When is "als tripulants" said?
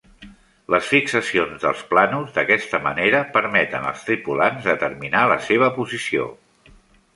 3.91-4.67